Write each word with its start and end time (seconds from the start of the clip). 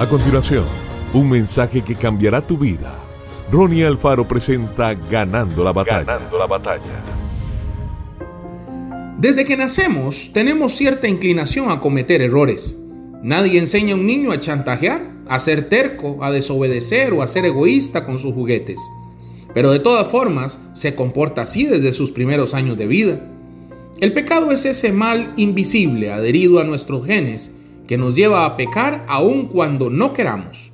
A 0.00 0.08
continuación, 0.08 0.64
un 1.12 1.28
mensaje 1.28 1.82
que 1.82 1.94
cambiará 1.94 2.40
tu 2.40 2.56
vida. 2.56 2.98
Ronnie 3.52 3.84
Alfaro 3.84 4.26
presenta 4.26 4.94
Ganando 4.94 5.62
la 5.62 5.74
batalla. 5.74 6.04
Ganando 6.04 6.38
la 6.38 6.46
batalla. 6.46 7.04
Desde 9.18 9.44
que 9.44 9.58
nacemos 9.58 10.30
tenemos 10.32 10.72
cierta 10.72 11.06
inclinación 11.06 11.70
a 11.70 11.80
cometer 11.80 12.22
errores. 12.22 12.74
Nadie 13.22 13.58
enseña 13.58 13.92
a 13.92 13.98
un 13.98 14.06
niño 14.06 14.32
a 14.32 14.40
chantajear, 14.40 15.02
a 15.28 15.38
ser 15.38 15.68
terco, 15.68 16.24
a 16.24 16.30
desobedecer 16.30 17.12
o 17.12 17.20
a 17.20 17.26
ser 17.26 17.44
egoísta 17.44 18.06
con 18.06 18.18
sus 18.18 18.32
juguetes. 18.32 18.80
Pero 19.52 19.70
de 19.70 19.80
todas 19.80 20.08
formas 20.08 20.58
se 20.72 20.94
comporta 20.94 21.42
así 21.42 21.66
desde 21.66 21.92
sus 21.92 22.10
primeros 22.10 22.54
años 22.54 22.78
de 22.78 22.86
vida. 22.86 23.20
El 24.00 24.14
pecado 24.14 24.50
es 24.50 24.64
ese 24.64 24.92
mal 24.92 25.34
invisible 25.36 26.10
adherido 26.10 26.58
a 26.58 26.64
nuestros 26.64 27.04
genes 27.04 27.52
que 27.90 27.98
nos 27.98 28.14
lleva 28.14 28.46
a 28.46 28.56
pecar 28.56 29.04
aun 29.08 29.46
cuando 29.46 29.90
no 29.90 30.12
queramos. 30.12 30.70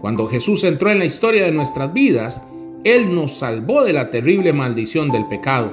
Cuando 0.00 0.26
Jesús 0.26 0.64
entró 0.64 0.90
en 0.90 0.98
la 0.98 1.04
historia 1.04 1.44
de 1.44 1.52
nuestras 1.52 1.92
vidas, 1.92 2.42
Él 2.82 3.14
nos 3.14 3.38
salvó 3.38 3.84
de 3.84 3.92
la 3.92 4.10
terrible 4.10 4.52
maldición 4.52 5.12
del 5.12 5.28
pecado. 5.28 5.72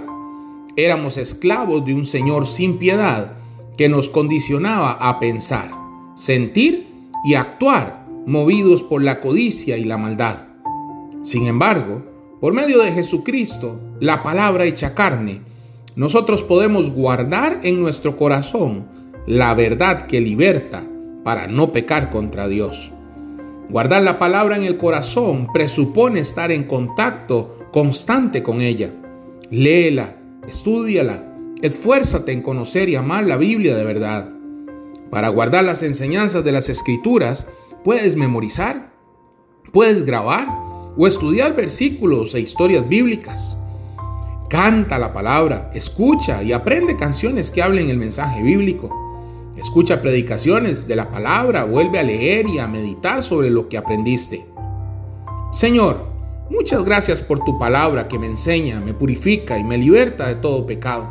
Éramos 0.75 1.17
esclavos 1.17 1.83
de 1.83 1.95
un 1.95 2.05
Señor 2.05 2.45
sin 2.45 2.77
piedad 2.77 3.31
que 3.75 3.89
nos 3.89 4.07
condicionaba 4.07 4.91
a 4.91 5.19
pensar, 5.19 5.71
sentir 6.13 7.09
y 7.25 7.33
actuar 7.33 8.05
movidos 8.27 8.83
por 8.83 9.01
la 9.01 9.19
codicia 9.19 9.77
y 9.77 9.83
la 9.83 9.97
maldad. 9.97 10.43
Sin 11.23 11.47
embargo, 11.47 12.05
por 12.39 12.53
medio 12.53 12.83
de 12.83 12.91
Jesucristo, 12.91 13.79
la 13.99 14.21
palabra 14.21 14.65
hecha 14.65 14.93
carne, 14.93 15.41
nosotros 15.95 16.43
podemos 16.43 16.91
guardar 16.91 17.61
en 17.63 17.81
nuestro 17.81 18.15
corazón 18.15 18.85
la 19.27 19.53
verdad 19.53 20.07
que 20.07 20.21
liberta 20.21 20.85
para 21.25 21.47
no 21.47 21.73
pecar 21.73 22.09
contra 22.09 22.47
Dios. 22.47 22.93
Guardar 23.69 24.01
la 24.01 24.17
palabra 24.17 24.55
en 24.55 24.63
el 24.63 24.77
corazón 24.77 25.49
presupone 25.53 26.21
estar 26.21 26.49
en 26.49 26.63
contacto 26.63 27.67
constante 27.73 28.41
con 28.41 28.61
ella. 28.61 28.93
Léela, 29.51 30.15
estudiala, 30.47 31.25
esfuérzate 31.61 32.31
en 32.31 32.41
conocer 32.41 32.87
y 32.87 32.95
amar 32.95 33.25
la 33.25 33.35
Biblia 33.35 33.75
de 33.75 33.83
verdad. 33.83 34.29
Para 35.11 35.27
guardar 35.27 35.65
las 35.65 35.83
enseñanzas 35.83 36.45
de 36.45 36.53
las 36.53 36.69
escrituras, 36.69 37.47
puedes 37.83 38.15
memorizar, 38.15 38.93
puedes 39.73 40.05
grabar 40.05 40.47
o 40.95 41.05
estudiar 41.05 41.53
versículos 41.53 42.33
e 42.33 42.39
historias 42.39 42.87
bíblicas. 42.87 43.57
Canta 44.49 44.97
la 44.97 45.11
palabra, 45.11 45.69
escucha 45.73 46.41
y 46.41 46.53
aprende 46.53 46.95
canciones 46.95 47.51
que 47.51 47.61
hablen 47.61 47.89
el 47.89 47.97
mensaje 47.97 48.41
bíblico. 48.41 49.06
Escucha 49.57 50.03
predicaciones 50.03 50.87
de 50.87 50.95
la 50.95 51.09
palabra, 51.09 51.63
vuelve 51.63 51.97
a 51.97 52.03
leer 52.03 52.47
y 52.47 52.59
a 52.59 52.67
meditar 52.67 53.23
sobre 53.23 53.49
lo 53.49 53.67
que 53.67 53.77
aprendiste. 53.77 54.45
Señor, 55.51 56.05
muchas 56.51 56.85
gracias 56.85 57.23
por 57.23 57.43
tu 57.43 57.57
palabra 57.57 58.07
que 58.07 58.19
me 58.19 58.27
enseña, 58.27 58.79
me 58.79 58.93
purifica 58.93 59.57
y 59.57 59.63
me 59.63 59.79
liberta 59.79 60.27
de 60.27 60.35
todo 60.35 60.67
pecado. 60.67 61.09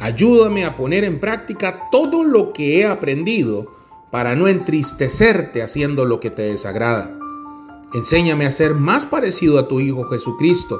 Ayúdame 0.00 0.66
a 0.66 0.76
poner 0.76 1.04
en 1.04 1.18
práctica 1.18 1.88
todo 1.90 2.24
lo 2.24 2.52
que 2.52 2.80
he 2.80 2.86
aprendido 2.86 3.72
para 4.10 4.34
no 4.34 4.48
entristecerte 4.48 5.62
haciendo 5.62 6.04
lo 6.04 6.20
que 6.20 6.28
te 6.28 6.42
desagrada. 6.42 7.18
Enséñame 7.94 8.44
a 8.44 8.50
ser 8.50 8.74
más 8.74 9.06
parecido 9.06 9.58
a 9.58 9.68
tu 9.68 9.80
Hijo 9.80 10.04
Jesucristo 10.04 10.78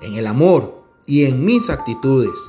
en 0.00 0.14
el 0.14 0.26
amor 0.26 0.82
y 1.06 1.24
en 1.24 1.44
mis 1.44 1.70
actitudes. 1.70 2.48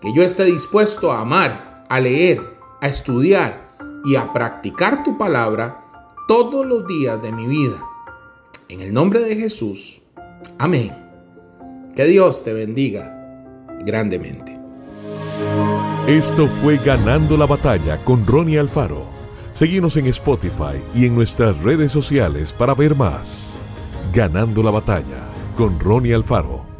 Que 0.00 0.12
yo 0.14 0.22
esté 0.22 0.44
dispuesto 0.44 1.10
a 1.10 1.22
amar, 1.22 1.84
a 1.88 1.98
leer, 1.98 2.55
a 2.86 2.88
estudiar 2.88 3.76
y 4.04 4.14
a 4.14 4.32
practicar 4.32 5.02
tu 5.02 5.18
palabra 5.18 5.84
todos 6.28 6.64
los 6.64 6.86
días 6.86 7.20
de 7.20 7.32
mi 7.32 7.48
vida. 7.48 7.82
En 8.68 8.80
el 8.80 8.94
nombre 8.94 9.20
de 9.20 9.34
Jesús. 9.34 10.00
Amén. 10.58 10.92
Que 11.96 12.04
Dios 12.04 12.44
te 12.44 12.52
bendiga 12.52 13.12
grandemente. 13.84 14.56
Esto 16.06 16.46
fue 16.46 16.76
Ganando 16.76 17.36
la 17.36 17.46
Batalla 17.46 18.04
con 18.04 18.24
Ronnie 18.24 18.60
Alfaro. 18.60 19.06
Seguimos 19.52 19.96
en 19.96 20.06
Spotify 20.06 20.80
y 20.94 21.06
en 21.06 21.14
nuestras 21.16 21.60
redes 21.64 21.90
sociales 21.90 22.52
para 22.52 22.74
ver 22.74 22.94
más. 22.94 23.58
Ganando 24.12 24.62
la 24.62 24.70
Batalla 24.70 25.26
con 25.56 25.80
Ronnie 25.80 26.14
Alfaro. 26.14 26.75